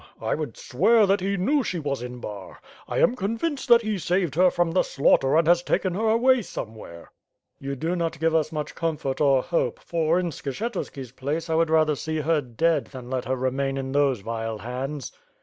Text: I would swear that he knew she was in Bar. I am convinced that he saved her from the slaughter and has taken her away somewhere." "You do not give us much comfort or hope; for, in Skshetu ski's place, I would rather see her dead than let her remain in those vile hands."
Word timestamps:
I 0.19 0.33
would 0.33 0.57
swear 0.57 1.05
that 1.05 1.19
he 1.21 1.37
knew 1.37 1.61
she 1.61 1.77
was 1.77 2.01
in 2.01 2.17
Bar. 2.17 2.59
I 2.87 2.97
am 2.97 3.15
convinced 3.15 3.67
that 3.69 3.83
he 3.83 3.99
saved 3.99 4.33
her 4.33 4.49
from 4.49 4.71
the 4.71 4.81
slaughter 4.81 5.37
and 5.37 5.47
has 5.47 5.61
taken 5.61 5.93
her 5.93 6.09
away 6.09 6.41
somewhere." 6.41 7.11
"You 7.59 7.75
do 7.75 7.95
not 7.95 8.19
give 8.19 8.33
us 8.33 8.51
much 8.51 8.73
comfort 8.73 9.21
or 9.21 9.43
hope; 9.43 9.79
for, 9.79 10.17
in 10.19 10.31
Skshetu 10.31 10.85
ski's 10.85 11.11
place, 11.11 11.51
I 11.51 11.53
would 11.53 11.69
rather 11.69 11.95
see 11.95 12.21
her 12.21 12.41
dead 12.41 12.85
than 12.85 13.11
let 13.11 13.25
her 13.25 13.35
remain 13.35 13.77
in 13.77 13.91
those 13.91 14.21
vile 14.21 14.57
hands." 14.57 15.11